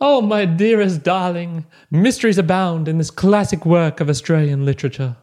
Oh, 0.00 0.20
my 0.20 0.44
dearest 0.44 1.02
darling, 1.02 1.66
mysteries 1.90 2.38
abound 2.38 2.86
in 2.86 2.98
this 2.98 3.10
classic 3.10 3.66
work 3.66 3.98
of 3.98 4.08
Australian 4.08 4.64
literature. 4.64 5.16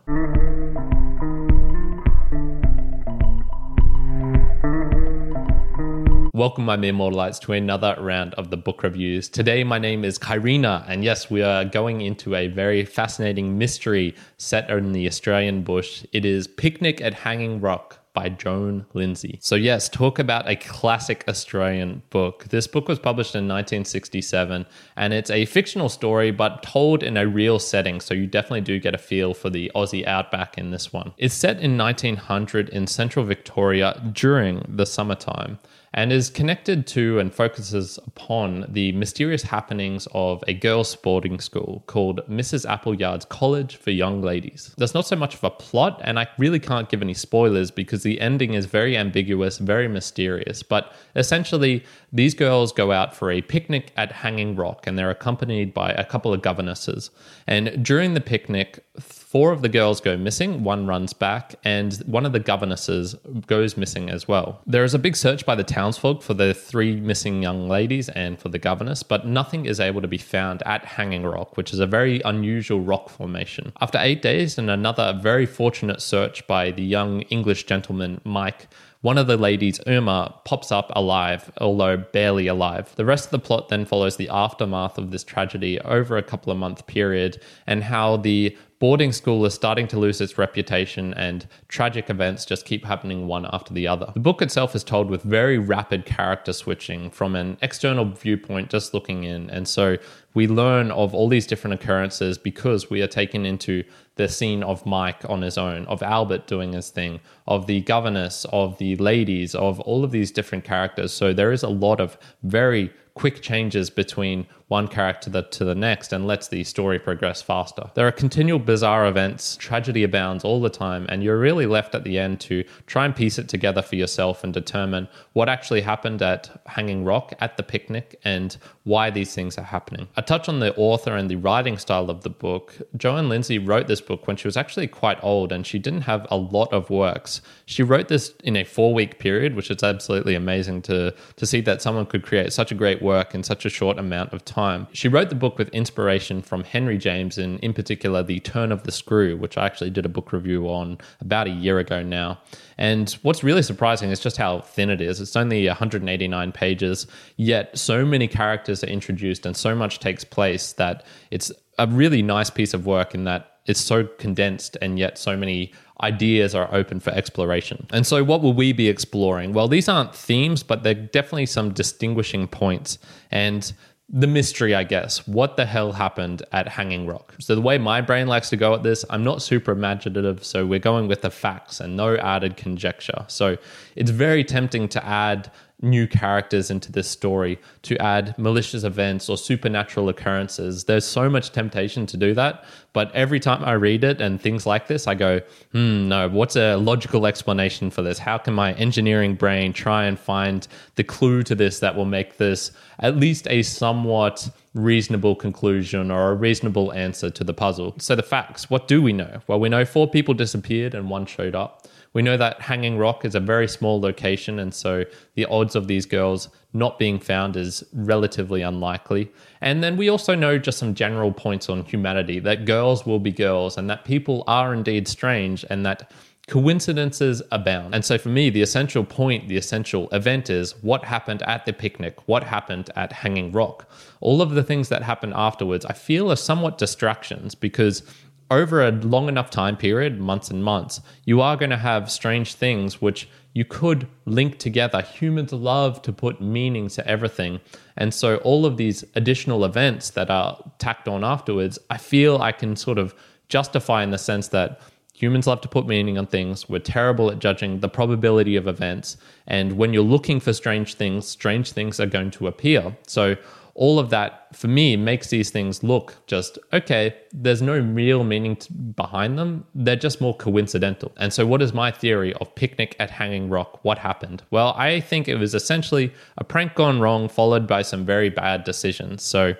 Welcome, 6.33 6.65
my 6.65 6.75
mere 6.75 6.91
mortalites, 6.91 7.39
to 7.43 7.53
another 7.53 7.95
round 8.01 8.33
of 8.33 8.49
the 8.49 8.57
book 8.57 8.83
reviews. 8.83 9.29
Today, 9.29 9.63
my 9.63 9.79
name 9.79 10.03
is 10.03 10.19
Kyrena, 10.19 10.83
and 10.89 11.05
yes, 11.05 11.31
we 11.31 11.41
are 11.41 11.63
going 11.63 12.01
into 12.01 12.35
a 12.35 12.49
very 12.49 12.83
fascinating 12.83 13.57
mystery 13.57 14.13
set 14.37 14.69
in 14.69 14.91
the 14.91 15.07
Australian 15.07 15.63
bush. 15.63 16.05
It 16.11 16.25
is 16.25 16.47
Picnic 16.47 16.99
at 16.99 17.13
Hanging 17.13 17.61
Rock 17.61 18.04
by 18.15 18.29
Joan 18.29 18.87
Lindsay. 18.95 19.37
So, 19.41 19.53
yes, 19.53 19.87
talk 19.87 20.17
about 20.17 20.49
a 20.49 20.55
classic 20.55 21.23
Australian 21.27 22.01
book. 22.09 22.45
This 22.45 22.65
book 22.65 22.87
was 22.87 22.97
published 22.97 23.35
in 23.35 23.47
1967 23.47 24.65
and 24.95 25.13
it's 25.13 25.29
a 25.29 25.45
fictional 25.45 25.89
story 25.89 26.31
but 26.31 26.63
told 26.63 27.03
in 27.03 27.17
a 27.17 27.27
real 27.27 27.59
setting. 27.59 27.99
So, 28.01 28.15
you 28.15 28.25
definitely 28.25 28.61
do 28.61 28.79
get 28.79 28.95
a 28.95 28.97
feel 28.97 29.35
for 29.35 29.51
the 29.51 29.71
Aussie 29.75 30.07
outback 30.07 30.57
in 30.57 30.71
this 30.71 30.91
one. 30.91 31.13
It's 31.19 31.35
set 31.35 31.59
in 31.59 31.77
1900 31.77 32.69
in 32.69 32.87
central 32.87 33.25
Victoria 33.25 34.01
during 34.11 34.65
the 34.67 34.87
summertime 34.87 35.59
and 35.95 36.11
is 36.11 36.29
connected 36.29 36.85
to 36.85 37.19
and 37.19 37.33
focuses 37.33 37.97
upon 38.05 38.65
the 38.67 38.91
mysterious 38.91 39.43
happenings 39.43 40.07
of 40.13 40.43
a 40.45 40.53
girls' 40.53 40.89
sporting 40.89 41.39
school 41.39 41.83
called 41.87 42.19
Mrs. 42.29 42.65
Appleyard's 42.69 43.23
College 43.25 43.77
for 43.77 43.91
Young 43.91 44.21
Ladies. 44.21 44.75
There's 44.77 44.93
not 44.93 45.07
so 45.07 45.15
much 45.15 45.35
of 45.35 45.43
a 45.45 45.49
plot, 45.49 46.01
and 46.03 46.19
I 46.19 46.27
really 46.37 46.59
can't 46.59 46.89
give 46.89 47.01
any 47.01 47.13
spoilers 47.13 47.71
because 47.71 48.03
the 48.03 48.19
ending 48.19 48.53
is 48.55 48.65
very 48.65 48.97
ambiguous, 48.97 49.57
very 49.57 49.87
mysterious. 49.87 50.61
But 50.63 50.93
essentially, 51.15 51.85
these 52.11 52.33
girls 52.33 52.73
go 52.73 52.91
out 52.91 53.15
for 53.15 53.31
a 53.31 53.41
picnic 53.41 53.93
at 53.95 54.11
Hanging 54.11 54.57
Rock, 54.57 54.87
and 54.87 54.97
they're 54.97 55.09
accompanied 55.09 55.73
by 55.73 55.91
a 55.91 56.03
couple 56.03 56.33
of 56.33 56.41
governesses. 56.41 57.09
And 57.47 57.85
during 57.85 58.15
the 58.15 58.21
picnic, 58.21 58.83
four 58.99 59.51
of 59.51 59.61
the 59.61 59.69
girls 59.69 60.01
go 60.01 60.17
missing, 60.17 60.63
one 60.63 60.87
runs 60.87 61.13
back, 61.13 61.55
and 61.63 61.93
one 62.05 62.25
of 62.25 62.33
the 62.33 62.39
governesses 62.39 63.15
goes 63.47 63.77
missing 63.77 64.09
as 64.09 64.27
well. 64.27 64.61
There 64.65 64.83
is 64.83 64.93
a 64.93 64.99
big 64.99 65.15
search 65.15 65.45
by 65.45 65.55
the 65.55 65.63
townsfolk 65.85 66.23
for 66.23 66.33
the 66.33 66.51
three 66.51 66.99
missing 66.99 67.43
young 67.43 67.69
ladies 67.69 68.09
and 68.09 68.39
for 68.39 68.49
the 68.49 68.57
governess, 68.57 69.03
but 69.03 69.27
nothing 69.27 69.67
is 69.67 69.79
able 69.79 70.01
to 70.01 70.07
be 70.07 70.17
found 70.17 70.63
at 70.65 70.83
Hanging 70.83 71.21
Rock, 71.21 71.57
which 71.57 71.71
is 71.71 71.77
a 71.77 71.85
very 71.85 72.21
unusual 72.25 72.79
rock 72.81 73.07
formation. 73.07 73.71
After 73.79 73.99
eight 74.01 74.23
days 74.23 74.57
and 74.57 74.67
another 74.67 75.13
very 75.21 75.45
fortunate 75.45 76.01
search 76.01 76.47
by 76.47 76.71
the 76.71 76.81
young 76.81 77.21
English 77.37 77.65
gentleman 77.65 78.19
Mike, 78.23 78.67
one 79.01 79.19
of 79.19 79.27
the 79.27 79.37
ladies, 79.37 79.79
Irma, 79.85 80.33
pops 80.43 80.71
up 80.71 80.91
alive, 80.95 81.51
although 81.61 81.97
barely 81.97 82.47
alive. 82.47 82.91
The 82.95 83.05
rest 83.05 83.25
of 83.25 83.31
the 83.31 83.45
plot 83.47 83.69
then 83.69 83.85
follows 83.85 84.17
the 84.17 84.29
aftermath 84.29 84.97
of 84.97 85.11
this 85.11 85.23
tragedy 85.23 85.79
over 85.81 86.17
a 86.17 86.23
couple 86.23 86.51
of 86.51 86.57
month 86.57 86.87
period 86.87 87.39
and 87.67 87.83
how 87.83 88.17
the 88.17 88.57
boarding 88.85 89.11
school 89.11 89.43
is 89.47 89.53
starting 89.55 89.87
to 89.87 89.97
lose 89.97 90.21
its 90.21 90.37
reputation 90.37 91.11
and 91.15 91.47
tragic 91.69 92.07
events 92.07 92.45
just 92.45 92.65
keep 92.65 92.85
happening 92.85 93.25
one 93.25 93.47
after 93.51 93.73
the 93.73 93.87
other. 93.87 94.11
The 94.13 94.19
book 94.19 94.43
itself 94.43 94.75
is 94.75 94.83
told 94.83 95.09
with 95.09 95.23
very 95.23 95.57
rapid 95.57 96.05
character 96.05 96.53
switching 96.53 97.09
from 97.09 97.35
an 97.35 97.57
external 97.63 98.05
viewpoint, 98.05 98.69
just 98.69 98.93
looking 98.93 99.23
in. 99.23 99.49
And 99.49 99.67
so 99.67 99.97
we 100.35 100.45
learn 100.47 100.91
of 100.91 101.15
all 101.15 101.27
these 101.27 101.47
different 101.47 101.73
occurrences 101.81 102.37
because 102.37 102.87
we 102.87 103.01
are 103.01 103.07
taken 103.07 103.43
into 103.43 103.83
the 104.17 104.29
scene 104.29 104.61
of 104.61 104.85
Mike 104.85 105.27
on 105.27 105.41
his 105.41 105.57
own, 105.57 105.87
of 105.87 106.03
Albert 106.03 106.45
doing 106.45 106.73
his 106.73 106.91
thing, 106.91 107.21
of 107.47 107.65
the 107.65 107.81
governess, 107.81 108.45
of 108.53 108.77
the 108.77 108.95
ladies, 108.97 109.55
of 109.55 109.79
all 109.79 110.03
of 110.03 110.11
these 110.11 110.29
different 110.29 110.63
characters. 110.63 111.11
So 111.11 111.33
there 111.33 111.51
is 111.51 111.63
a 111.63 111.69
lot 111.69 111.99
of 111.99 112.19
very 112.43 112.93
quick 113.15 113.41
changes 113.41 113.89
between 113.89 114.45
one 114.67 114.87
character 114.87 115.43
to 115.43 115.65
the 115.65 115.75
next 115.75 116.11
and 116.11 116.25
lets 116.25 116.47
the 116.47 116.63
story 116.63 116.97
progress 116.97 117.41
faster. 117.41 117.91
There 117.93 118.07
are 118.07 118.11
continual 118.11 118.57
bizarre 118.57 119.05
events, 119.05 119.57
tragedy 119.57 120.03
abounds 120.03 120.43
all 120.43 120.59
the 120.59 120.71
time, 120.71 121.05
and 121.07 121.23
you're 121.23 121.37
really 121.37 121.67
left 121.67 121.93
at 121.93 122.03
the 122.03 122.17
end 122.17 122.39
to 122.41 122.63
try 122.87 123.05
and 123.05 123.15
piece 123.15 123.37
it 123.37 123.47
together 123.47 123.83
for 123.83 123.95
yourself 123.95 124.43
and 124.43 124.51
determine 124.51 125.07
what 125.33 125.49
actually 125.49 125.81
happened 125.81 126.21
at 126.23 126.61
Hanging 126.65 127.03
Rock 127.05 127.33
at 127.39 127.57
the 127.57 127.63
picnic 127.63 128.19
and 128.23 128.57
why 128.85 129.11
these 129.11 129.35
things 129.35 129.57
are 129.59 129.63
happening. 129.63 130.07
A 130.17 130.23
touch 130.23 130.49
on 130.49 130.59
the 130.59 130.75
author 130.75 131.15
and 131.15 131.29
the 131.29 131.35
writing 131.35 131.77
style 131.77 132.09
of 132.09 132.23
the 132.23 132.29
book. 132.29 132.75
Joan 132.97 133.29
Lindsay 133.29 133.59
wrote 133.59 133.87
this 133.87 134.01
book 134.01 134.25
when 134.25 134.35
she 134.35 134.47
was 134.47 134.57
actually 134.57 134.87
quite 134.87 135.23
old 135.23 135.51
and 135.51 135.65
she 135.65 135.77
didn't 135.77 136.01
have 136.01 136.25
a 136.31 136.37
lot 136.37 136.73
of 136.73 136.89
works. 136.89 137.41
She 137.67 137.83
wrote 137.83 138.07
this 138.07 138.33
in 138.43 138.55
a 138.55 138.63
four 138.63 138.95
week 138.95 139.19
period, 139.19 139.55
which 139.55 139.69
is 139.69 139.83
absolutely 139.83 140.33
amazing 140.33 140.81
to, 140.83 141.13
to 141.35 141.45
see 141.45 141.61
that 141.61 141.83
someone 141.83 142.07
could 142.07 142.23
create 142.23 142.51
such 142.51 142.71
a 142.71 142.75
great 142.75 143.01
work 143.03 143.35
in 143.35 143.43
such 143.43 143.65
a 143.65 143.69
short 143.69 143.99
amount 143.99 144.33
of 144.33 144.43
time 144.43 144.54
time. 144.55 144.87
She 144.93 145.09
wrote 145.09 145.27
the 145.27 145.35
book 145.35 145.57
with 145.57 145.67
inspiration 145.69 146.41
from 146.41 146.63
Henry 146.63 146.97
James 146.97 147.37
and, 147.37 147.59
in 147.59 147.73
particular, 147.73 148.23
The 148.23 148.39
Turn 148.39 148.71
of 148.71 148.83
the 148.83 148.91
Screw, 148.91 149.35
which 149.35 149.57
I 149.57 149.65
actually 149.65 149.89
did 149.89 150.05
a 150.05 150.09
book 150.09 150.31
review 150.31 150.67
on 150.69 150.97
about 151.19 151.47
a 151.47 151.49
year 151.49 151.77
ago 151.77 152.01
now. 152.01 152.39
And 152.77 153.11
what's 153.21 153.43
really 153.43 153.61
surprising 153.61 154.11
is 154.11 154.21
just 154.21 154.37
how 154.37 154.61
thin 154.61 154.89
it 154.89 155.01
is. 155.01 155.19
It's 155.19 155.35
only 155.35 155.67
189 155.67 156.53
pages, 156.53 157.05
yet 157.35 157.77
so 157.77 158.05
many 158.05 158.29
characters 158.29 158.81
are 158.81 158.87
introduced 158.87 159.45
and 159.45 159.57
so 159.57 159.75
much 159.75 159.99
takes 159.99 160.23
place 160.23 160.71
that 160.73 161.05
it's 161.31 161.51
a 161.77 161.87
really 161.87 162.21
nice 162.21 162.49
piece 162.49 162.73
of 162.73 162.85
work 162.85 163.13
in 163.13 163.25
that 163.25 163.51
it's 163.65 163.81
so 163.81 164.05
condensed 164.05 164.77
and 164.81 164.97
yet 164.97 165.17
so 165.17 165.35
many 165.35 165.73
ideas 166.01 166.55
are 166.55 166.73
open 166.73 167.01
for 167.01 167.09
exploration. 167.09 167.87
And 167.91 168.05
so, 168.07 168.23
what 168.23 168.41
will 168.41 168.53
we 168.53 168.71
be 168.73 168.87
exploring? 168.87 169.53
Well, 169.53 169.67
these 169.67 169.89
aren't 169.89 170.15
themes, 170.15 170.63
but 170.63 170.83
they're 170.83 170.93
definitely 170.93 171.47
some 171.47 171.73
distinguishing 171.73 172.47
points. 172.47 172.99
And 173.31 173.73
the 174.09 174.27
mystery, 174.27 174.75
I 174.75 174.83
guess. 174.83 175.27
What 175.27 175.57
the 175.57 175.65
hell 175.65 175.91
happened 175.91 176.43
at 176.51 176.67
Hanging 176.67 177.07
Rock? 177.07 177.35
So, 177.39 177.55
the 177.55 177.61
way 177.61 177.77
my 177.77 178.01
brain 178.01 178.27
likes 178.27 178.49
to 178.49 178.57
go 178.57 178.73
at 178.73 178.83
this, 178.83 179.03
I'm 179.09 179.23
not 179.23 179.41
super 179.41 179.71
imaginative. 179.71 180.43
So, 180.43 180.65
we're 180.65 180.79
going 180.79 181.07
with 181.07 181.21
the 181.21 181.31
facts 181.31 181.79
and 181.79 181.97
no 181.97 182.15
added 182.17 182.55
conjecture. 182.55 183.25
So, 183.27 183.57
it's 183.95 184.11
very 184.11 184.43
tempting 184.43 184.89
to 184.89 185.05
add 185.05 185.51
new 185.85 186.07
characters 186.07 186.69
into 186.69 186.91
this 186.91 187.07
story, 187.07 187.59
to 187.83 187.97
add 188.01 188.37
malicious 188.37 188.83
events 188.83 189.29
or 189.29 189.37
supernatural 189.37 190.09
occurrences. 190.09 190.83
There's 190.83 191.05
so 191.05 191.29
much 191.29 191.51
temptation 191.51 192.05
to 192.07 192.17
do 192.17 192.33
that. 192.33 192.65
But 192.95 193.13
every 193.13 193.41
time 193.41 193.63
I 193.65 193.73
read 193.73 194.05
it 194.05 194.21
and 194.21 194.41
things 194.41 194.65
like 194.65 194.87
this, 194.87 195.05
I 195.05 195.15
go, 195.15 195.41
hmm, 195.73 196.07
no, 196.07 196.29
what's 196.29 196.55
a 196.55 196.75
logical 196.77 197.27
explanation 197.27 197.89
for 197.89 198.01
this? 198.01 198.17
How 198.17 198.37
can 198.37 198.53
my 198.53 198.73
engineering 198.75 199.35
brain 199.35 199.73
try 199.73 200.05
and 200.05 200.17
find 200.17 200.65
the 200.95 201.03
clue 201.03 201.43
to 201.43 201.55
this 201.55 201.79
that 201.79 201.95
will 201.95 202.05
make 202.05 202.37
this 202.37 202.71
at 202.99 203.17
least 203.17 203.47
a 203.49 203.63
somewhat 203.63 204.49
reasonable 204.73 205.35
conclusion 205.35 206.09
or 206.09 206.31
a 206.31 206.35
reasonable 206.35 206.93
answer 206.93 207.29
to 207.29 207.43
the 207.43 207.53
puzzle? 207.53 207.95
So, 207.99 208.15
the 208.15 208.23
facts 208.23 208.69
what 208.69 208.87
do 208.87 209.01
we 209.01 209.11
know? 209.11 209.41
Well, 209.47 209.59
we 209.59 209.67
know 209.67 209.83
four 209.83 210.09
people 210.09 210.33
disappeared 210.33 210.95
and 210.95 211.09
one 211.09 211.25
showed 211.25 211.53
up. 211.53 211.85
We 212.15 212.21
know 212.21 212.37
that 212.37 212.61
Hanging 212.61 212.97
Rock 212.97 213.25
is 213.25 213.35
a 213.35 213.41
very 213.41 213.67
small 213.67 213.99
location, 213.99 214.57
and 214.57 214.73
so 214.73 215.03
the 215.35 215.45
odds 215.45 215.75
of 215.75 215.87
these 215.87 216.05
girls 216.05 216.47
not 216.71 216.97
being 216.97 217.19
found 217.19 217.57
is 217.57 217.83
relatively 217.91 218.61
unlikely. 218.61 219.31
And 219.59 219.83
then 219.83 219.97
we 219.97 220.07
also 220.07 220.33
know 220.33 220.57
just 220.57 220.77
some 220.77 220.95
general 220.95 221.33
points 221.33 221.69
on 221.69 221.83
humanity 221.83 222.39
that 222.39 222.63
girls 222.63 223.05
will 223.05 223.19
be 223.19 223.31
girls, 223.31 223.77
and 223.77 223.89
that 223.89 224.05
people 224.05 224.45
are 224.47 224.73
indeed 224.73 225.09
strange, 225.09 225.65
and 225.69 225.85
that 225.85 226.09
coincidences 226.47 227.41
abound. 227.51 227.93
And 227.93 228.05
so 228.05 228.17
for 228.17 228.29
me, 228.29 228.49
the 228.49 228.61
essential 228.61 229.03
point, 229.03 229.49
the 229.49 229.57
essential 229.57 230.07
event 230.11 230.49
is 230.49 230.71
what 230.83 231.03
happened 231.03 231.41
at 231.41 231.65
the 231.65 231.73
picnic, 231.73 232.15
what 232.27 232.45
happened 232.45 232.91
at 232.95 233.11
Hanging 233.11 233.51
Rock. 233.51 233.89
All 234.21 234.41
of 234.41 234.51
the 234.51 234.63
things 234.63 234.87
that 234.87 235.03
happen 235.03 235.33
afterwards, 235.35 235.85
I 235.85 235.93
feel 235.93 236.31
are 236.31 236.37
somewhat 236.37 236.77
distractions 236.77 237.55
because 237.55 238.03
over 238.51 238.85
a 238.85 238.91
long 238.91 239.27
enough 239.27 239.49
time 239.49 239.75
period, 239.75 240.19
months 240.19 240.51
and 240.51 240.63
months, 240.63 241.01
you 241.25 241.41
are 241.41 241.57
going 241.57 241.71
to 241.71 241.77
have 241.77 242.11
strange 242.11 242.53
things 242.53 243.01
which 243.01 243.27
you 243.53 243.65
could 243.65 244.07
link 244.25 244.59
together. 244.59 245.01
Humans 245.01 245.53
love 245.53 246.01
to 246.03 246.13
put 246.13 246.41
meaning 246.41 246.89
to 246.89 247.07
everything. 247.07 247.61
And 247.97 248.13
so, 248.13 248.37
all 248.37 248.65
of 248.65 248.77
these 248.77 249.03
additional 249.15 249.63
events 249.65 250.11
that 250.11 250.29
are 250.29 250.61
tacked 250.77 251.07
on 251.07 251.23
afterwards, 251.23 251.79
I 251.89 251.97
feel 251.97 252.37
I 252.37 252.51
can 252.51 252.75
sort 252.75 252.97
of 252.97 253.15
justify 253.47 254.03
in 254.03 254.11
the 254.11 254.17
sense 254.17 254.49
that 254.49 254.81
humans 255.13 255.47
love 255.47 255.61
to 255.61 255.69
put 255.69 255.87
meaning 255.87 256.17
on 256.17 256.27
things. 256.27 256.67
We're 256.67 256.79
terrible 256.79 257.31
at 257.31 257.39
judging 257.39 257.79
the 257.79 257.87
probability 257.87 258.57
of 258.57 258.67
events. 258.67 259.15
And 259.47 259.73
when 259.77 259.93
you're 259.93 260.03
looking 260.03 260.41
for 260.41 260.51
strange 260.51 260.95
things, 260.95 261.25
strange 261.25 261.71
things 261.71 261.99
are 262.01 262.05
going 262.05 262.31
to 262.31 262.47
appear. 262.47 262.95
So, 263.07 263.37
all 263.75 263.99
of 263.99 264.09
that 264.09 264.47
for 264.55 264.69
me 264.69 264.95
makes 264.95 265.27
these 265.27 265.49
things 265.49 265.83
look 265.83 266.15
just 266.27 266.57
okay 266.71 267.13
there's 267.33 267.61
no 267.61 267.77
real 267.77 268.23
meaning 268.23 268.55
to, 268.55 268.71
behind 268.71 269.37
them. 269.37 269.65
They're 269.75 269.97
just 269.97 270.21
more 270.21 270.33
coincidental. 270.33 271.11
And 271.17 271.33
so 271.33 271.45
what 271.45 271.61
is 271.61 271.73
my 271.73 271.91
theory 271.91 272.33
of 272.35 272.55
picnic 272.55 272.95
at 272.99 273.11
hanging 273.11 273.49
rock? 273.49 273.83
What 273.83 273.97
happened? 273.97 274.43
Well 274.49 274.73
i 274.77 274.99
think 274.99 275.27
it 275.27 275.35
was 275.35 275.53
essentially 275.53 276.13
a 276.37 276.43
prank 276.43 276.75
gone 276.75 276.99
wrong 276.99 277.27
followed 277.27 277.67
by 277.67 277.81
some 277.81 278.05
very 278.05 278.29
bad 278.29 278.63
decisions. 278.63 279.23
So 279.23 279.53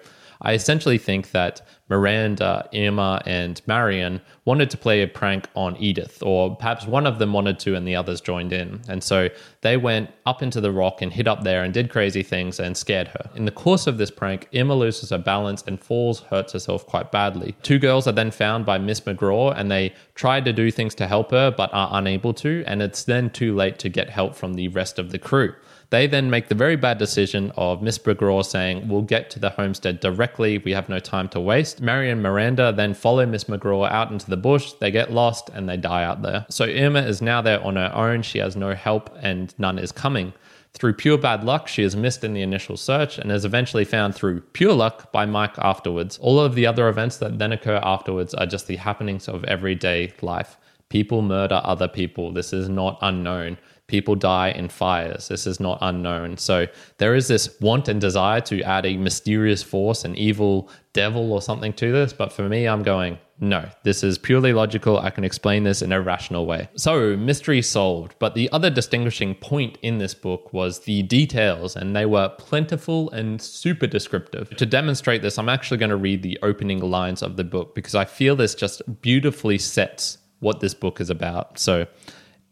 I 0.46 0.54
essentially 0.54 1.00
think 1.00 1.32
that 1.32 1.62
Miranda, 1.90 2.70
Irma, 2.74 3.22
and 3.26 3.62
Marion 3.66 4.22
wanted 4.46 4.70
to 4.70 4.78
play 4.78 5.02
a 5.02 5.08
prank 5.08 5.48
on 5.56 5.76
Edith, 5.78 6.22
or 6.22 6.56
perhaps 6.56 6.86
one 6.86 7.08
of 7.08 7.18
them 7.18 7.34
wanted 7.34 7.60
to 7.60 7.76
and 7.76 7.88
the 7.88 7.96
others 7.96 8.22
joined 8.22 8.54
in. 8.54 8.82
And 8.88 9.04
so 9.04 9.30
they 9.62 9.76
went 9.76 10.12
up 10.28 10.44
into 10.44 10.62
the 10.62 10.72
rock 10.72 11.02
and 11.02 11.12
hid 11.12 11.28
up 11.28 11.44
there 11.44 11.64
and 11.64 11.74
did 11.74 11.90
crazy 11.90 12.22
things 12.22 12.60
and 12.60 12.78
scared 12.78 13.08
her. 13.10 13.30
In 13.36 13.46
the 13.46 13.52
course 13.52 13.88
of 13.88 13.98
this 13.98 14.12
prank, 14.12 14.48
Irma 14.54 14.76
loses 14.76 15.10
her 15.10 15.18
balance 15.18 15.64
and 15.66 15.80
falls, 15.80 16.22
hurts 16.22 16.54
herself 16.54 16.86
quite 16.86 17.12
badly. 17.12 17.56
Two 17.64 17.80
girls 17.80 18.08
are 18.08 18.12
then 18.12 18.32
found 18.32 18.66
by 18.66 18.78
Miss 18.78 19.02
McCraw 19.02 19.54
and 19.58 19.72
they 19.72 19.94
try 20.14 20.42
to 20.42 20.54
do 20.54 20.70
things 20.70 20.94
to 20.96 21.08
help 21.08 21.32
her 21.32 21.50
but 21.50 21.74
are 21.74 21.90
unable 21.94 22.34
to, 22.36 22.64
and 22.68 22.84
it's 22.84 23.04
then 23.04 23.32
too 23.32 23.56
late 23.56 23.80
to 23.80 23.90
get 23.90 24.10
help 24.10 24.36
from 24.36 24.54
the 24.54 24.68
rest 24.68 25.00
of 25.00 25.12
the 25.12 25.20
crew. 25.20 25.54
They 25.90 26.08
then 26.08 26.30
make 26.30 26.48
the 26.48 26.56
very 26.56 26.76
bad 26.76 26.98
decision 26.98 27.52
of 27.56 27.82
Miss 27.82 27.98
McCraw 28.00 28.46
saying, 28.46 28.88
We'll 28.88 29.02
get 29.02 29.30
to 29.32 29.40
the 29.40 29.52
homestead 29.52 30.00
directly. 30.00 30.58
We 30.58 30.72
have 30.72 30.90
no 30.90 31.00
time 31.00 31.30
to 31.30 31.40
waste. 31.40 31.82
Marion 31.82 32.16
and 32.16 32.24
Miranda 32.24 32.72
then 32.72 32.94
follow 32.94 33.26
Miss 33.26 33.46
McCraw 33.46 33.90
out 33.90 34.12
into 34.12 34.30
the 34.30 34.38
bush. 34.38 34.74
They 34.74 34.92
get 34.92 35.12
lost 35.12 35.50
and 35.50 35.68
they 35.68 35.78
die 35.78 36.04
out 36.04 36.22
there. 36.22 36.46
So 36.50 36.66
Irma 36.66 37.02
is 37.02 37.22
now 37.22 37.42
there 37.42 37.64
on 37.64 37.76
her 37.76 37.92
own. 37.94 38.22
She 38.22 38.40
has 38.40 38.56
no 38.56 38.74
help 38.74 39.16
and 39.22 39.54
none 39.60 39.78
is 39.78 39.92
coming. 39.92 40.34
Through 40.74 40.94
pure 40.94 41.18
bad 41.18 41.44
luck, 41.44 41.68
she 41.68 41.84
is 41.84 41.96
missed 41.96 42.24
in 42.24 42.34
the 42.34 42.42
initial 42.42 42.76
search 42.76 43.18
and 43.18 43.32
is 43.32 43.46
eventually 43.46 43.86
found 43.86 44.14
through 44.14 44.42
pure 44.42 44.74
luck 44.74 45.12
by 45.12 45.26
Mike 45.26 45.58
afterwards. 45.58 46.18
All 46.18 46.40
of 46.40 46.56
the 46.56 46.66
other 46.66 46.90
events 46.90 47.18
that 47.18 47.40
then 47.40 47.54
occur 47.54 47.80
afterwards 47.82 48.34
are 48.34 48.46
just 48.46 48.68
the 48.68 48.76
happenings 48.76 49.28
of 49.28 49.46
everyday 49.46 50.14
life. 50.22 50.58
People 50.90 51.22
murder 51.22 51.62
other 51.64 51.88
people. 51.88 52.32
This 52.32 52.54
is 52.54 52.70
not 52.70 53.00
unknown 53.02 53.58
people 53.88 54.16
die 54.16 54.50
in 54.50 54.70
fires. 54.70 55.28
This 55.28 55.46
is 55.46 55.60
not 55.60 55.78
unknown. 55.82 56.38
So 56.38 56.68
there 56.98 57.16
is 57.16 57.28
this 57.28 57.60
want 57.62 57.88
and 57.88 58.02
desire 58.02 58.42
to 58.42 58.62
add 58.64 58.86
a 58.86 58.98
mysterious 58.98 59.62
force, 59.62 60.04
an 60.06 60.16
evil 60.16 60.70
devil 60.94 61.32
or 61.32 61.42
something 61.42 61.74
to 61.74 61.92
this. 61.92 62.14
But 62.14 62.32
for 62.32 62.50
me, 62.50 62.68
I'm 62.68 62.82
going, 62.82 63.20
no, 63.40 63.70
this 63.84 64.02
is 64.02 64.18
purely 64.18 64.54
logical. 64.54 64.98
I 64.98 65.10
can 65.10 65.26
explain 65.26 65.64
this 65.64 65.82
in 65.82 65.92
a 65.92 66.02
rational 66.02 66.46
way. 66.46 66.70
So, 66.76 67.18
mystery 67.18 67.62
solved. 67.62 68.16
But 68.18 68.34
the 68.34 68.50
other 68.52 68.70
distinguishing 68.70 69.36
point 69.36 69.78
in 69.82 69.98
this 69.98 70.14
book 70.14 70.54
was 70.54 70.80
the 70.80 71.04
details, 71.04 71.76
and 71.76 71.94
they 71.94 72.06
were 72.06 72.30
plentiful 72.30 73.12
and 73.12 73.42
super 73.42 73.88
descriptive. 73.88 74.50
To 74.52 74.66
demonstrate 74.66 75.22
this, 75.22 75.38
I'm 75.38 75.50
actually 75.50 75.78
going 75.78 75.90
to 75.90 75.98
read 75.98 76.24
the 76.24 76.40
opening 76.44 76.80
lines 76.80 77.22
of 77.22 77.36
the 77.36 77.44
book 77.44 77.76
because 77.76 77.94
I 77.94 78.06
feel 78.06 78.38
this 78.38 78.56
just 78.56 78.82
beautifully 79.02 79.58
sets 79.58 80.18
what 80.40 80.62
this 80.62 80.74
book 80.74 81.02
is 81.02 81.10
about. 81.10 81.60
So, 81.60 81.88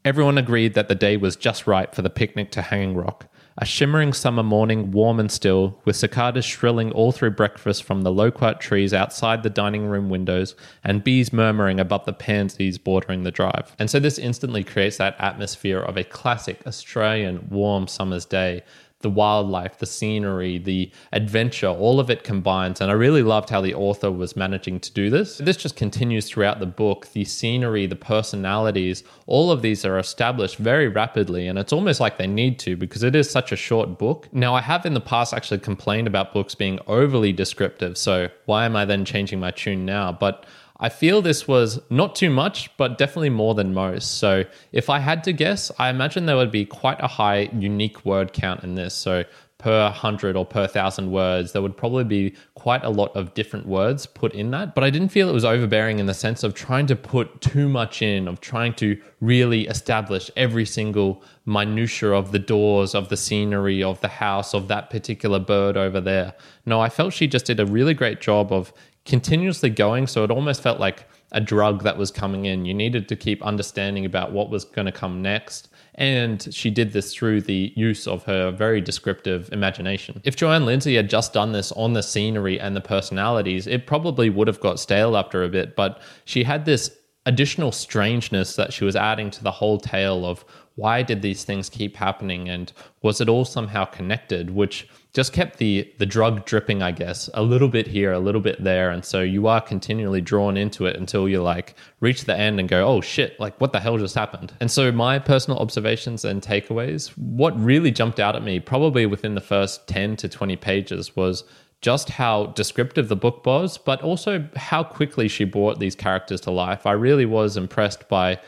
Everyone 0.06 0.38
agreed 0.38 0.74
that 0.74 0.90
the 0.90 0.96
day 0.96 1.16
was 1.16 1.38
just 1.38 1.66
right 1.66 1.96
for 1.96 2.02
the 2.02 2.10
picnic 2.10 2.52
to 2.52 2.62
Hanging 2.62 2.94
Rock. 2.94 3.28
A 3.58 3.64
shimmering 3.64 4.12
summer 4.12 4.44
morning, 4.44 4.92
warm 4.92 5.18
and 5.18 5.32
still, 5.32 5.80
with 5.86 5.96
cicadas 5.96 6.44
shrilling 6.44 6.92
all 6.92 7.14
through 7.14 7.32
breakfast 7.32 7.86
from 7.86 8.02
the 8.02 8.12
loquat 8.12 8.60
trees 8.60 8.94
outside 8.94 9.44
the 9.44 9.50
dining 9.50 9.86
room 9.86 10.10
windows 10.10 10.56
and 10.84 11.06
bees 11.06 11.32
murmuring 11.32 11.80
above 11.80 12.04
the 12.04 12.12
pansies 12.12 12.78
bordering 12.78 13.24
the 13.24 13.32
drive. 13.32 13.74
And 13.80 13.90
so 13.90 13.98
this 13.98 14.20
instantly 14.20 14.66
creates 14.66 14.98
that 14.98 15.16
atmosphere 15.20 15.80
of 15.80 15.96
a 15.96 16.04
classic 16.04 16.60
Australian 16.68 17.48
warm 17.50 17.88
summer's 17.88 18.26
day 18.26 18.64
the 19.04 19.10
wildlife, 19.10 19.78
the 19.78 19.86
scenery, 19.86 20.58
the 20.58 20.92
adventure, 21.12 21.68
all 21.68 22.00
of 22.00 22.10
it 22.10 22.24
combines. 22.24 22.82
And 22.82 22.90
I 22.90 22.96
really 22.96 23.22
loved 23.22 23.52
how 23.52 23.62
the 23.62 23.76
author 23.76 24.12
was 24.12 24.36
managing 24.36 24.80
to 24.80 24.92
do 24.92 25.12
this. 25.12 25.38
This 25.38 25.58
just 25.58 25.76
continues 25.76 26.28
throughout 26.28 26.60
the 26.60 26.66
book. 26.66 27.10
The 27.14 27.26
scenery, 27.26 27.86
the 27.86 27.96
personalities, 27.96 29.04
all 29.28 29.52
of 29.52 29.62
these 29.62 29.86
are 29.86 30.00
established 30.00 30.58
very 30.58 30.88
rapidly. 30.88 31.48
And 31.48 31.60
it's 31.60 31.74
almost 31.74 32.00
like 32.00 32.18
they 32.18 32.28
need 32.28 32.58
to 32.60 32.76
because 32.76 33.04
it 33.04 33.16
is 33.16 33.30
such 33.30 33.52
a 33.52 33.56
short 33.56 34.00
book. 34.00 34.28
Now, 34.34 34.56
I 34.56 34.62
have 34.62 34.86
in 34.86 34.96
the 34.96 35.02
past 35.02 35.34
actually 35.34 35.60
complained 35.60 36.08
about 36.08 36.34
books 36.34 36.56
being 36.56 36.80
overly 36.88 37.32
descriptive. 37.32 37.98
So 37.98 38.30
why 38.46 38.66
am 38.66 38.76
I 38.76 38.86
then 38.86 39.06
changing 39.06 39.40
my 39.40 39.52
tune 39.52 39.86
now? 39.86 40.12
But 40.12 40.46
I 40.80 40.90
feel 40.90 41.22
this 41.22 41.48
was 41.48 41.80
not 41.90 42.16
too 42.16 42.30
much, 42.30 42.76
but 42.78 42.98
definitely 42.98 43.30
more 43.30 43.54
than 43.54 43.74
most. 43.74 44.18
So 44.18 44.44
if 44.72 44.90
I 44.90 45.00
had 45.00 45.24
to 45.26 45.34
guess, 45.34 45.72
I 45.78 45.90
imagine 45.90 46.26
there 46.26 46.36
would 46.36 46.52
be 46.52 46.66
quite 46.66 47.00
a 47.00 47.08
high 47.08 47.50
unique 47.54 48.06
word 48.06 48.34
count 48.34 48.64
in 48.64 48.76
this. 48.76 48.94
So 48.96 49.24
per 49.64 49.90
hundred 49.90 50.36
or 50.36 50.46
per 50.46 50.68
thousand 50.68 51.10
words, 51.10 51.54
there 51.54 51.62
would 51.62 51.78
probably 51.78 52.04
be 52.04 52.36
quite 52.56 52.84
a 52.84 52.90
lot 52.90 53.16
of 53.16 53.34
different 53.34 53.66
words 53.66 54.06
put 54.06 54.34
in 54.34 54.52
that. 54.52 54.76
But 54.76 54.84
I 54.84 54.90
didn't 54.90 55.08
feel 55.08 55.30
it 55.30 55.34
was 55.34 55.46
overbearing 55.46 56.00
in 56.00 56.06
the 56.06 56.14
sense 56.14 56.44
of 56.44 56.54
trying 56.54 56.86
to 56.88 56.98
put 56.98 57.40
too 57.40 57.70
much 57.70 58.02
in, 58.02 58.28
of 58.28 58.42
trying 58.42 58.74
to 58.74 59.00
really 59.22 59.68
establish 59.68 60.30
every 60.36 60.66
single 60.66 61.24
minutia 61.46 62.12
of 62.12 62.34
the 62.34 62.40
doors, 62.40 62.94
of 62.94 63.08
the 63.08 63.16
scenery, 63.16 63.82
of 63.82 64.02
the 64.02 64.10
house, 64.10 64.54
of 64.54 64.68
that 64.68 64.90
particular 64.90 65.40
bird 65.40 65.78
over 65.78 66.02
there. 66.02 66.34
No, 66.66 66.82
I 66.82 66.90
felt 66.90 67.14
she 67.14 67.28
just 67.28 67.46
did 67.46 67.62
a 67.62 67.66
really 67.66 67.94
great 67.94 68.20
job 68.20 68.52
of 68.52 68.74
continuously 69.06 69.70
going. 69.70 70.08
So 70.08 70.24
it 70.24 70.32
almost 70.32 70.62
felt 70.62 70.80
like 70.80 71.06
a 71.32 71.42
drug 71.42 71.84
that 71.84 71.98
was 71.98 72.12
coming 72.12 72.46
in. 72.46 72.66
You 72.66 72.74
needed 72.74 73.10
to 73.10 73.16
keep 73.16 73.44
understanding 73.44 74.06
about 74.06 74.32
what 74.32 74.50
was 74.50 74.66
going 74.66 74.86
to 74.86 74.92
come 74.92 75.22
next. 75.22 75.70
And 75.96 76.48
she 76.54 76.70
did 76.70 76.94
this 76.94 77.14
through 77.14 77.42
the 77.42 77.74
use 77.76 78.08
of 78.08 78.24
her 78.24 78.52
very 78.52 78.82
descriptive 78.82 79.52
imagination. 79.52 80.22
If 80.24 80.36
Joan 80.36 80.66
Lindsay 80.66 80.96
had 80.96 81.10
just 81.10 81.34
done 81.34 81.52
this 81.52 81.72
on 81.74 81.94
the 81.94 82.04
scenery 82.04 82.60
and 82.60 82.76
the 82.76 82.82
personalities, 82.82 83.68
it 83.68 83.86
probably 83.86 84.30
would 84.30 84.48
have 84.48 84.60
got 84.60 84.80
stale 84.80 85.18
after 85.18 85.44
a 85.44 85.50
bit. 85.50 85.76
But 85.76 86.02
she 86.26 86.44
had 86.44 86.66
this 86.66 86.96
additional 87.26 87.72
strangeness 87.72 88.56
that 88.56 88.74
she 88.74 88.84
was 88.84 88.96
adding 88.96 89.30
to 89.32 89.44
the 89.44 89.52
whole 89.52 89.80
tale 89.80 90.26
of 90.26 90.44
why 90.76 91.04
did 91.04 91.22
these 91.22 91.44
things 91.44 91.70
keep 91.70 91.96
happening 91.96 92.50
and 92.50 92.74
was 93.02 93.22
it 93.22 93.30
all 93.30 93.46
somehow 93.46 93.86
connected, 93.86 94.50
which 94.50 94.88
just 95.14 95.32
kept 95.32 95.60
the 95.60 95.92
the 96.00 96.06
drug 96.06 96.44
dripping, 96.46 96.82
I 96.82 96.92
guess, 96.92 97.30
a 97.36 97.44
little 97.44 97.68
bit 97.68 97.88
here, 97.88 98.12
a 98.12 98.20
little 98.20 98.42
bit 98.42 98.64
there, 98.64 98.90
and 98.90 99.06
so 99.06 99.22
you 99.22 99.48
are 99.48 99.62
continually 99.62 100.22
drawn 100.22 100.58
into 100.58 100.88
it 100.88 100.96
until 100.96 101.30
you 101.30 101.42
like 101.42 101.76
reach 102.00 102.26
the 102.26 102.36
end 102.36 102.60
and 102.60 102.68
go, 102.68 102.88
"Oh 102.88 103.02
shit, 103.02 103.40
like 103.40 103.60
what 103.62 103.74
the 103.74 103.80
hell 103.80 103.98
just 104.00 104.16
happened?" 104.16 104.54
And 104.60 104.72
so 104.72 104.92
my 104.92 105.20
personal 105.20 105.60
observations 105.60 106.26
and 106.26 106.42
takeaways, 106.42 107.10
what 107.10 107.60
really 107.60 107.92
jumped 107.92 108.20
out 108.20 108.36
at 108.36 108.44
me 108.44 108.60
probably 108.60 109.06
within 109.06 109.36
the 109.36 109.42
first 109.42 109.88
10 109.88 110.16
to 110.18 110.28
20 110.28 110.56
pages 110.56 111.16
was 111.16 111.44
just 111.82 112.10
how 112.10 112.48
descriptive 112.48 113.10
the 113.10 113.16
book 113.16 113.46
was, 113.46 113.78
but 113.78 114.02
also 114.02 114.48
how 114.56 114.84
quickly 114.84 115.28
she 115.28 115.44
brought 115.44 115.80
these 115.80 115.96
characters 115.96 116.40
to 116.42 116.50
life. 116.50 116.88
I 116.88 116.94
really 116.94 117.26
was 117.26 117.58
impressed 117.58 118.08
by 118.08 118.40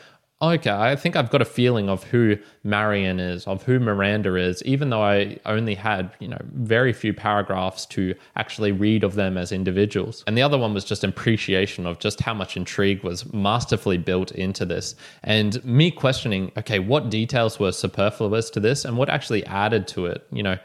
okay, 0.50 0.70
I 0.70 0.96
think 0.96 1.16
I've 1.16 1.30
got 1.30 1.42
a 1.42 1.46
feeling 1.46 1.88
of 1.88 2.04
who 2.04 2.36
Marion 2.64 3.20
is, 3.20 3.46
of 3.46 3.62
who 3.62 3.78
Miranda 3.78 4.34
is, 4.36 4.62
even 4.64 4.90
though 4.90 5.02
I 5.02 5.38
only 5.46 5.74
had, 5.74 6.10
you 6.18 6.28
know, 6.28 6.38
very 6.52 6.92
few 6.92 7.12
paragraphs 7.14 7.86
to 7.86 8.14
actually 8.36 8.72
read 8.72 9.04
of 9.04 9.14
them 9.14 9.36
as 9.36 9.52
individuals. 9.52 10.24
And 10.26 10.36
the 10.36 10.42
other 10.42 10.58
one 10.58 10.74
was 10.74 10.84
just 10.84 11.04
appreciation 11.04 11.86
of 11.86 11.98
just 11.98 12.20
how 12.20 12.34
much 12.34 12.56
intrigue 12.56 13.02
was 13.02 13.32
masterfully 13.32 13.98
built 13.98 14.32
into 14.32 14.64
this. 14.64 14.94
And 15.22 15.64
me 15.64 15.90
questioning, 15.90 16.52
okay, 16.56 16.78
what 16.78 17.10
details 17.10 17.58
were 17.58 17.72
superfluous 17.72 18.50
to 18.50 18.60
this 18.60 18.84
and 18.84 18.96
what 18.96 19.08
actually 19.08 19.44
added 19.46 19.86
to 19.88 20.06
it? 20.06 20.26
You 20.32 20.42
know, 20.42 20.58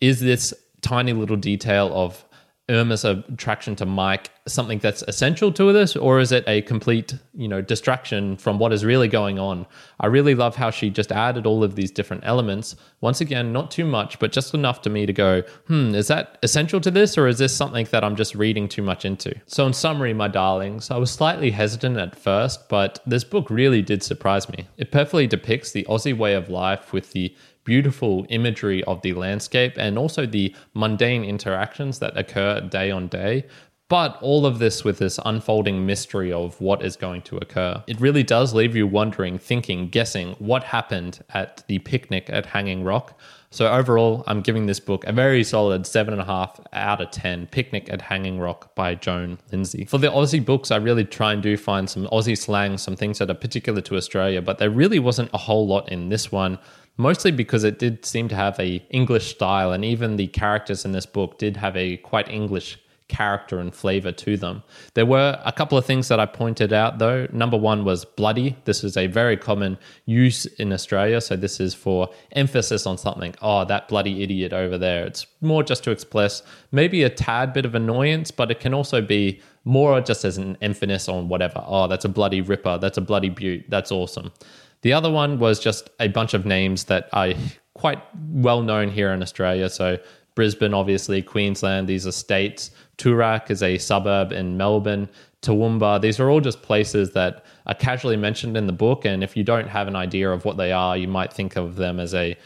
is 0.00 0.20
this 0.20 0.54
tiny 0.80 1.12
little 1.12 1.36
detail 1.36 1.90
of 1.92 2.24
Irma's 2.68 3.04
attraction 3.04 3.74
to 3.76 3.86
Mike 3.86 4.30
something 4.46 4.78
that's 4.78 5.02
essential 5.02 5.52
to 5.52 5.72
this, 5.72 5.96
or 5.96 6.20
is 6.20 6.32
it 6.32 6.44
a 6.46 6.62
complete, 6.62 7.14
you 7.34 7.48
know, 7.48 7.60
distraction 7.60 8.36
from 8.36 8.58
what 8.58 8.72
is 8.72 8.84
really 8.84 9.08
going 9.08 9.38
on? 9.38 9.66
I 10.00 10.06
really 10.06 10.34
love 10.34 10.56
how 10.56 10.70
she 10.70 10.90
just 10.90 11.12
added 11.12 11.46
all 11.46 11.64
of 11.64 11.76
these 11.76 11.90
different 11.90 12.24
elements. 12.26 12.76
Once 13.00 13.20
again, 13.20 13.52
not 13.52 13.70
too 13.70 13.84
much, 13.84 14.18
but 14.18 14.32
just 14.32 14.54
enough 14.54 14.82
to 14.82 14.90
me 14.90 15.06
to 15.06 15.12
go, 15.12 15.42
hmm, 15.66 15.94
is 15.94 16.08
that 16.08 16.38
essential 16.42 16.80
to 16.80 16.90
this, 16.90 17.16
or 17.16 17.26
is 17.26 17.38
this 17.38 17.54
something 17.54 17.86
that 17.90 18.04
I'm 18.04 18.16
just 18.16 18.34
reading 18.34 18.68
too 18.68 18.82
much 18.82 19.04
into? 19.04 19.34
So, 19.46 19.66
in 19.66 19.72
summary, 19.72 20.12
my 20.12 20.28
darlings, 20.28 20.90
I 20.90 20.96
was 20.96 21.10
slightly 21.10 21.50
hesitant 21.50 21.96
at 21.96 22.16
first, 22.16 22.68
but 22.68 23.00
this 23.06 23.24
book 23.24 23.50
really 23.50 23.82
did 23.82 24.02
surprise 24.02 24.48
me. 24.48 24.66
It 24.76 24.92
perfectly 24.92 25.26
depicts 25.26 25.72
the 25.72 25.84
Aussie 25.84 26.16
way 26.16 26.34
of 26.34 26.48
life 26.48 26.92
with 26.92 27.12
the 27.12 27.34
beautiful 27.68 28.24
imagery 28.30 28.82
of 28.84 29.02
the 29.02 29.12
landscape 29.12 29.74
and 29.76 29.98
also 29.98 30.24
the 30.24 30.54
mundane 30.72 31.22
interactions 31.22 31.98
that 31.98 32.16
occur 32.16 32.62
day 32.62 32.90
on 32.90 33.08
day. 33.08 33.44
But 33.90 34.18
all 34.22 34.46
of 34.46 34.58
this 34.58 34.84
with 34.84 34.98
this 34.98 35.20
unfolding 35.22 35.84
mystery 35.84 36.32
of 36.32 36.58
what 36.62 36.82
is 36.82 36.96
going 36.96 37.22
to 37.22 37.36
occur. 37.36 37.82
It 37.86 38.00
really 38.00 38.22
does 38.22 38.54
leave 38.54 38.74
you 38.74 38.86
wondering, 38.86 39.36
thinking, 39.38 39.90
guessing 39.90 40.34
what 40.38 40.64
happened 40.64 41.22
at 41.34 41.62
the 41.68 41.78
picnic 41.80 42.30
at 42.30 42.46
Hanging 42.46 42.84
Rock. 42.84 43.18
So, 43.50 43.70
overall, 43.70 44.24
I'm 44.26 44.42
giving 44.42 44.66
this 44.66 44.80
book 44.80 45.04
a 45.04 45.12
very 45.12 45.42
solid 45.44 45.82
7.5 45.82 46.66
out 46.72 47.00
of 47.00 47.10
10 47.10 47.46
Picnic 47.46 47.88
at 47.90 48.02
Hanging 48.02 48.38
Rock 48.38 48.74
by 48.74 48.94
Joan 48.94 49.38
Lindsay. 49.50 49.86
For 49.86 49.96
the 49.96 50.08
Aussie 50.08 50.44
books, 50.44 50.70
I 50.70 50.76
really 50.76 51.04
try 51.04 51.32
and 51.32 51.42
do 51.42 51.56
find 51.56 51.88
some 51.88 52.06
Aussie 52.08 52.36
slang, 52.36 52.76
some 52.76 52.96
things 52.96 53.18
that 53.18 53.30
are 53.30 53.34
particular 53.34 53.80
to 53.82 53.96
Australia, 53.96 54.42
but 54.42 54.58
there 54.58 54.70
really 54.70 54.98
wasn't 54.98 55.30
a 55.32 55.38
whole 55.38 55.66
lot 55.66 55.90
in 55.90 56.10
this 56.10 56.30
one 56.30 56.58
mostly 56.98 57.30
because 57.30 57.64
it 57.64 57.78
did 57.78 58.04
seem 58.04 58.28
to 58.28 58.36
have 58.36 58.60
a 58.60 58.84
English 58.90 59.30
style, 59.30 59.72
and 59.72 59.84
even 59.84 60.16
the 60.16 60.26
characters 60.26 60.84
in 60.84 60.92
this 60.92 61.06
book 61.06 61.38
did 61.38 61.56
have 61.56 61.74
a 61.76 61.96
quite 61.96 62.28
English 62.28 62.78
character 63.08 63.58
and 63.58 63.74
flavor 63.74 64.12
to 64.12 64.36
them. 64.36 64.62
There 64.92 65.06
were 65.06 65.40
a 65.44 65.50
couple 65.50 65.78
of 65.78 65.86
things 65.86 66.08
that 66.08 66.20
I 66.20 66.26
pointed 66.26 66.72
out 66.72 66.98
though. 66.98 67.26
Number 67.32 67.56
one 67.56 67.84
was 67.84 68.04
bloody. 68.04 68.56
This 68.64 68.84
is 68.84 68.96
a 68.96 69.06
very 69.06 69.36
common 69.36 69.78
use 70.04 70.44
in 70.44 70.72
Australia. 70.72 71.20
So 71.20 71.34
this 71.34 71.58
is 71.58 71.74
for 71.74 72.10
emphasis 72.32 72.86
on 72.86 72.98
something. 72.98 73.34
Oh, 73.40 73.64
that 73.64 73.88
bloody 73.88 74.22
idiot 74.22 74.52
over 74.52 74.76
there. 74.76 75.06
It's 75.06 75.26
more 75.40 75.62
just 75.62 75.84
to 75.84 75.90
express 75.90 76.42
maybe 76.70 77.02
a 77.02 77.10
tad 77.10 77.54
bit 77.54 77.64
of 77.64 77.74
annoyance, 77.74 78.30
but 78.30 78.50
it 78.50 78.60
can 78.60 78.74
also 78.74 79.00
be 79.00 79.40
more 79.64 80.00
just 80.00 80.24
as 80.24 80.36
an 80.38 80.58
emphasis 80.60 81.08
on 81.08 81.28
whatever. 81.28 81.64
Oh, 81.66 81.88
that's 81.88 82.04
a 82.04 82.08
bloody 82.10 82.42
ripper. 82.42 82.78
That's 82.78 82.98
a 82.98 83.02
bloody 83.02 83.30
beaut. 83.30 83.64
That's 83.68 83.90
awesome. 83.90 84.32
The 84.82 84.92
other 84.92 85.10
one 85.10 85.38
was 85.38 85.58
just 85.58 85.90
a 86.00 86.08
bunch 86.08 86.34
of 86.34 86.46
names 86.46 86.84
that 86.84 87.08
are 87.12 87.32
quite 87.74 88.02
well 88.30 88.62
known 88.62 88.90
here 88.90 89.12
in 89.12 89.22
Australia. 89.22 89.68
So 89.68 89.98
Brisbane, 90.34 90.74
obviously, 90.74 91.22
Queensland, 91.22 91.88
these 91.88 92.06
are 92.06 92.12
states. 92.12 92.70
Toorak 92.96 93.50
is 93.50 93.62
a 93.62 93.78
suburb 93.78 94.32
in 94.32 94.56
Melbourne. 94.56 95.08
Toowoomba, 95.42 96.00
these 96.00 96.18
are 96.20 96.30
all 96.30 96.40
just 96.40 96.62
places 96.62 97.12
that 97.12 97.44
are 97.66 97.74
casually 97.74 98.16
mentioned 98.16 98.56
in 98.56 98.66
the 98.66 98.72
book. 98.72 99.04
And 99.04 99.22
if 99.22 99.36
you 99.36 99.44
don't 99.44 99.68
have 99.68 99.88
an 99.88 99.96
idea 99.96 100.30
of 100.30 100.44
what 100.44 100.56
they 100.56 100.72
are, 100.72 100.96
you 100.96 101.08
might 101.08 101.32
think 101.32 101.56
of 101.56 101.76
them 101.76 102.00
as 102.00 102.14
a 102.14 102.36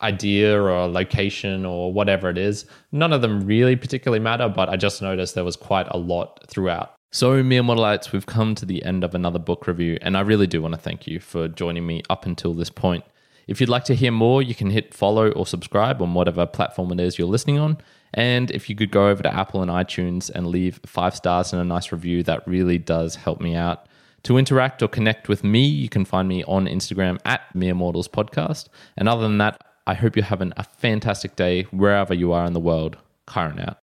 idea 0.00 0.60
or 0.60 0.70
a 0.70 0.86
location 0.86 1.64
or 1.64 1.92
whatever 1.92 2.28
it 2.30 2.38
is. 2.38 2.66
None 2.92 3.12
of 3.12 3.22
them 3.22 3.44
really 3.44 3.76
particularly 3.76 4.20
matter, 4.20 4.48
but 4.48 4.68
I 4.68 4.76
just 4.76 5.02
noticed 5.02 5.34
there 5.34 5.44
was 5.44 5.56
quite 5.56 5.88
a 5.90 5.98
lot 5.98 6.44
throughout. 6.46 6.97
So, 7.10 7.42
Mere 7.42 7.62
Mortalites, 7.62 8.12
we've 8.12 8.26
come 8.26 8.54
to 8.54 8.66
the 8.66 8.84
end 8.84 9.02
of 9.02 9.14
another 9.14 9.38
book 9.38 9.66
review, 9.66 9.96
and 10.02 10.14
I 10.14 10.20
really 10.20 10.46
do 10.46 10.60
want 10.60 10.74
to 10.74 10.80
thank 10.80 11.06
you 11.06 11.20
for 11.20 11.48
joining 11.48 11.86
me 11.86 12.02
up 12.10 12.26
until 12.26 12.52
this 12.52 12.68
point. 12.68 13.02
If 13.46 13.60
you'd 13.60 13.70
like 13.70 13.84
to 13.84 13.94
hear 13.94 14.12
more, 14.12 14.42
you 14.42 14.54
can 14.54 14.68
hit 14.68 14.92
follow 14.92 15.30
or 15.30 15.46
subscribe 15.46 16.02
on 16.02 16.12
whatever 16.12 16.44
platform 16.44 16.92
it 16.92 17.00
is 17.00 17.18
you're 17.18 17.26
listening 17.26 17.58
on. 17.58 17.78
And 18.12 18.50
if 18.50 18.68
you 18.68 18.76
could 18.76 18.90
go 18.90 19.08
over 19.08 19.22
to 19.22 19.34
Apple 19.34 19.62
and 19.62 19.70
iTunes 19.70 20.28
and 20.28 20.48
leave 20.48 20.80
five 20.84 21.16
stars 21.16 21.54
and 21.54 21.62
a 21.62 21.64
nice 21.64 21.92
review, 21.92 22.22
that 22.24 22.46
really 22.46 22.76
does 22.76 23.14
help 23.14 23.40
me 23.40 23.54
out. 23.54 23.86
To 24.24 24.36
interact 24.36 24.82
or 24.82 24.88
connect 24.88 25.30
with 25.30 25.42
me, 25.42 25.64
you 25.64 25.88
can 25.88 26.04
find 26.04 26.28
me 26.28 26.44
on 26.44 26.66
Instagram 26.66 27.18
at 27.24 27.54
Mere 27.54 27.74
Mortals 27.74 28.08
Podcast. 28.08 28.68
And 28.98 29.08
other 29.08 29.22
than 29.22 29.38
that, 29.38 29.62
I 29.86 29.94
hope 29.94 30.14
you're 30.14 30.26
having 30.26 30.52
a 30.58 30.64
fantastic 30.64 31.36
day 31.36 31.62
wherever 31.70 32.12
you 32.12 32.32
are 32.32 32.44
in 32.44 32.52
the 32.52 32.60
world. 32.60 32.98
Kyrin 33.26 33.66
out. 33.66 33.76